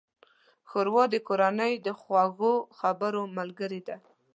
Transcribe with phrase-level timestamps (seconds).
[0.69, 3.95] ښوروا د کورنۍ د خوږو خبرو ملګرې ده.